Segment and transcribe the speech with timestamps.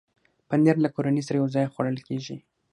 [0.49, 2.37] پنېر له کورنۍ سره یو ځای خوړل کېږي.